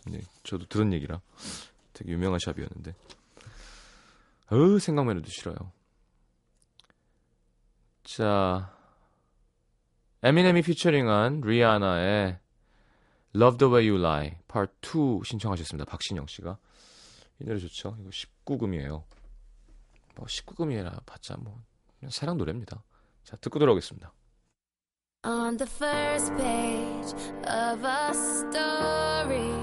네, 0.07 0.19
저도 0.41 0.65
들은 0.65 0.93
얘기라 0.93 1.21
되게 1.93 2.11
유명한 2.11 2.39
샵이었는데. 2.39 2.95
어우 4.49 4.79
생각만 4.79 5.17
해도 5.17 5.29
싫어요. 5.29 5.55
자, 8.03 8.75
에미넴이 10.23 10.63
피처링한 10.63 11.41
리아나의 11.41 12.39
Love 13.35 13.59
the 13.59 13.71
Way 13.71 13.89
You 13.91 14.03
Lie 14.03 14.37
Part 14.51 14.73
2 14.81 15.21
신청하셨습니다. 15.23 15.85
박신영 15.85 16.25
씨가 16.25 16.57
이 17.41 17.45
노래 17.45 17.59
좋죠. 17.59 17.95
이거 18.01 18.09
19금이에요. 18.09 19.03
뭐 20.15 20.25
19금이라 20.25 21.05
봤자 21.05 21.37
뭐 21.37 21.61
그냥 21.99 22.09
사랑 22.09 22.39
노래입니다. 22.39 22.81
자 23.26 23.36
듣고 23.36 23.58
돌아오겠습니다. 23.58 24.12
On 25.24 25.56
the 25.56 25.66
first 25.66 26.34
page 26.36 27.14
of 27.46 27.84
a 27.84 28.12
story, 28.12 29.54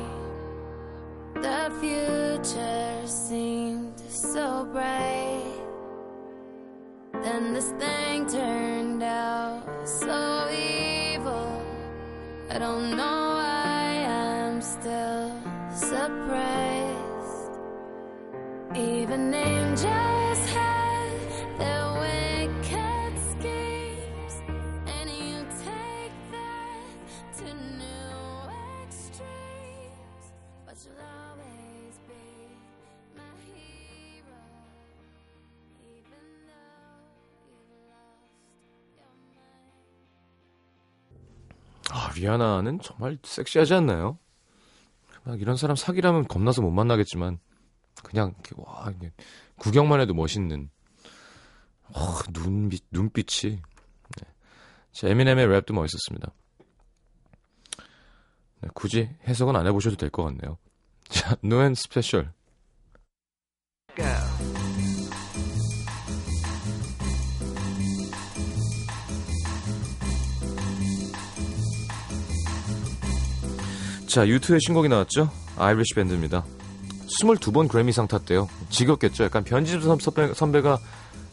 the 1.36 1.70
future 1.82 3.06
seemed 3.06 4.00
so 4.10 4.66
bright. 4.72 5.44
Then 7.22 7.54
this 7.54 7.74
thing 7.78 8.26
turned 8.28 9.04
out 9.04 9.64
so 9.86 10.48
evil. 10.50 11.62
I 12.50 12.58
don't 12.58 12.96
know 12.96 13.36
why 13.36 14.06
I'm 14.08 14.62
still 14.62 15.34
surprised. 15.76 17.60
Even 18.76 19.34
angels 19.34 20.13
리아나는 42.15 42.81
정말 42.81 43.19
섹시하지 43.23 43.75
않나요? 43.75 44.19
막 45.25 45.41
이런 45.41 45.57
사람 45.57 45.77
사귀라면 45.77 46.29
겁나서 46.29 46.61
못 46.63 46.71
만나겠지만 46.71 47.39
그냥 48.03 48.35
와 48.57 48.93
이게 48.95 49.13
구경만 49.57 50.01
해도 50.01 50.13
멋있는 50.15 50.69
어, 51.95 52.19
눈빛 52.33 52.85
눈빛이 52.91 53.57
네. 53.57 54.27
자, 54.93 55.09
에미넴의 55.09 55.47
랩도 55.47 55.73
멋있었습니다. 55.75 56.33
네, 58.61 58.69
굳이 58.75 59.11
해석은 59.27 59.57
안 59.57 59.67
해보셔도 59.67 59.97
될 59.97 60.11
것 60.11 60.25
같네요. 60.25 60.59
자, 61.09 61.37
노엔 61.43 61.75
스페셜. 61.75 62.33
자, 74.15 74.29
U2의 74.29 74.61
신곡이 74.65 74.89
나왔죠? 74.89 75.29
아이리시 75.57 75.95
밴드입니다. 75.97 76.45
22번 77.09 77.67
그래미상 77.67 78.07
탔대요. 78.07 78.47
지겹겠죠? 78.71 79.25
약간 79.25 79.43
변진섭 79.43 80.01
선배, 80.01 80.33
선배가 80.33 80.79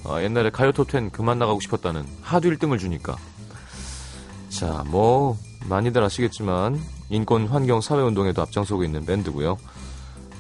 어, 0.04 0.20
옛날에 0.20 0.50
가요 0.50 0.72
톱10 0.72 1.12
그만 1.12 1.38
나가고 1.38 1.60
싶었다는 1.60 2.04
하도 2.24 2.50
1등을 2.50 2.80
주니까. 2.80 3.16
자, 4.50 4.84
뭐, 4.88 5.38
많이들 5.70 6.04
아시겠지만, 6.04 6.82
인권, 7.12 7.46
환경, 7.46 7.82
사회운동에도 7.82 8.42
앞장서고 8.42 8.84
있는 8.84 9.06
밴드고요 9.06 9.58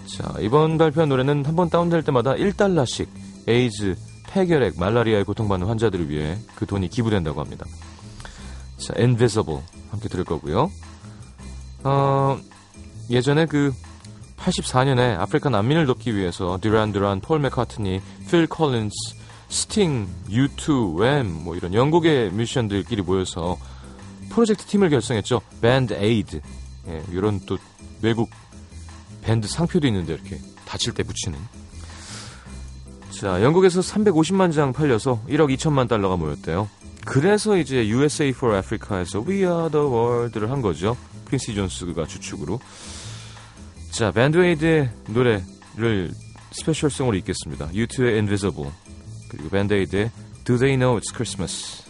자, 0.08 0.34
이번 0.40 0.80
발표한 0.80 1.10
노래는 1.10 1.46
한 1.46 1.56
번 1.56 1.70
다운될 1.70 2.02
때마다 2.02 2.34
1달러씩 2.34 3.08
에이즈, 3.48 3.96
폐결핵, 4.32 4.80
말라리아에 4.80 5.22
고통받는 5.22 5.68
환자들을 5.68 6.10
위해 6.10 6.40
그 6.56 6.66
돈이 6.66 6.88
기부된다고 6.88 7.40
합니다. 7.40 7.68
자, 8.78 8.96
Invisible 8.98 9.62
함께 9.92 10.10
들을 10.10 10.26
거고요. 10.26 10.72
어, 11.84 12.40
예전에 13.10 13.46
그 13.46 13.74
84년에 14.38 15.20
아프리카 15.20 15.50
난민을 15.50 15.86
돕기 15.86 16.16
위해서 16.16 16.58
듀란 16.62 16.92
듀란, 16.92 17.22
폴 17.22 17.40
맥카트니, 17.40 18.02
필 18.30 18.48
콜린스, 18.48 18.96
스팅, 19.50 20.08
U2, 20.30 20.98
왬, 20.98 21.24
뭐 21.44 21.56
이런 21.56 21.74
영국의 21.74 22.32
뮤지션들끼리 22.32 23.02
모여서 23.02 23.58
프로젝트 24.30 24.66
팀을 24.66 24.90
결성했죠. 24.90 25.42
밴드 25.62 25.94
에이드. 25.94 26.42
예, 26.88 27.04
이런 27.12 27.40
또 27.46 27.58
외국 28.02 28.30
밴드 29.22 29.48
상표도 29.48 29.86
있는데 29.88 30.14
이렇게 30.14 30.40
다칠 30.66 30.94
때 30.94 31.04
붙이는. 31.04 31.38
자, 33.12 33.44
영국에서 33.44 33.82
350만 33.82 34.54
장 34.54 34.74
팔려서 34.74 35.22
1억 35.28 35.56
2천만 35.56 35.88
달러가 35.88 36.16
모였대요. 36.16 36.70
그래서 37.06 37.58
이제 37.58 37.88
USA 37.88 38.30
for 38.30 38.58
Africa에서 38.58 39.20
We 39.20 39.40
Are 39.40 39.70
the 39.70 39.86
World를 39.86 40.50
한 40.50 40.62
거죠. 40.62 40.96
퀸시 41.32 41.56
존스가 41.56 42.06
주축으로. 42.06 42.60
자, 43.92 44.12
밴드에이드의 44.12 44.90
노래를 45.08 46.12
스페셜성으로 46.52 47.16
잇겠습니다. 47.18 47.70
U2의 47.70 48.14
Invisible 48.16 48.70
그리고 49.30 49.50
밴드에이드의 49.50 50.12
Do 50.44 50.58
They 50.58 50.78
Know 50.78 51.00
It's 51.00 51.14
Christmas 51.16 51.84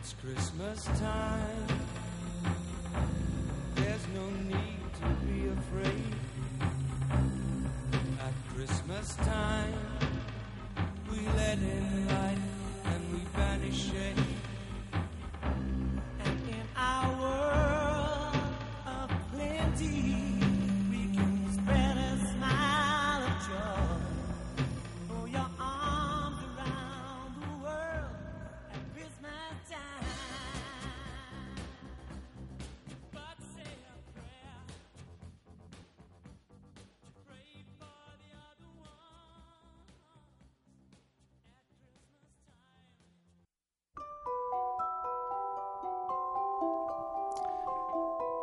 It's 0.00 0.14
Christmas 0.22 0.84
time. 0.84 1.66
There's 3.74 4.06
no 4.14 4.30
need 4.30 4.80
to 5.00 5.08
be 5.26 5.48
afraid. 5.48 6.14
At 8.20 8.54
Christmas 8.54 9.14
time, 9.16 9.74
we 11.10 11.18
let 11.36 11.58
in 11.58 12.08
light 12.08 12.38
and 12.84 13.12
we 13.12 13.20
banish 13.36 13.90
shade. 13.90 14.37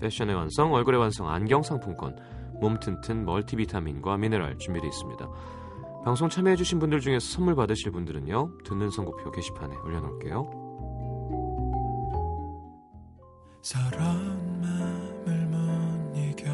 패션의 0.00 0.34
완성 0.34 0.72
얼굴의 0.72 1.00
완성 1.00 1.28
안경 1.28 1.62
상품권 1.62 2.16
몸 2.60 2.78
튼튼 2.78 3.24
멀티비타민과 3.24 4.16
미네랄 4.16 4.58
준비되어 4.58 4.88
있습니다. 4.88 5.28
방송 6.04 6.28
참여해주신 6.28 6.78
분들 6.78 7.00
중에서 7.00 7.26
선물 7.26 7.54
받으실 7.54 7.90
분들은요 7.90 8.58
듣는 8.64 8.90
선곡표 8.90 9.30
게시판에 9.30 9.74
올려놓을게요. 9.84 10.50
서러운 13.62 14.60
마음을 14.60 15.46
못 15.46 16.18
이겨 16.18 16.52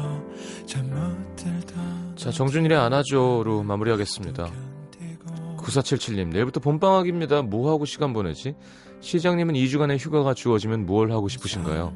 잠못 0.65 1.35
들던 1.35 2.15
자 2.15 2.31
정준일의 2.31 2.77
안아줘로 2.77 3.63
마무리하겠습니다. 3.63 4.47
9477님 5.57 6.29
내일부터 6.29 6.59
봄방학입니다. 6.59 7.41
뭐 7.41 7.69
하고 7.71 7.85
시간 7.85 8.13
보내지? 8.13 8.55
시장님은 9.01 9.55
2주간의 9.55 9.97
휴가가 9.99 10.33
주어지면 10.33 10.85
뭘 10.85 11.11
하고 11.11 11.27
싶으신가요? 11.27 11.93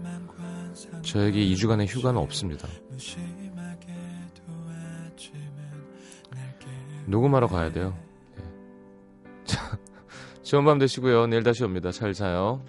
저에게 1.05 1.39
2주간의 1.45 1.87
휴가는 1.87 2.19
없습니다. 2.19 2.67
녹음하러 7.05 7.47
가야 7.47 7.71
돼요. 7.71 7.95
예. 8.39 8.43
자, 9.45 9.77
좋은 10.43 10.65
밤 10.65 10.79
되시고요. 10.79 11.27
내일 11.27 11.43
다시 11.43 11.63
옵니다. 11.63 11.91
잘 11.91 12.13
자요. 12.13 12.61